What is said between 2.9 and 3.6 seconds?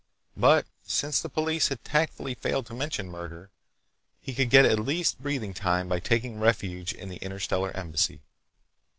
murder,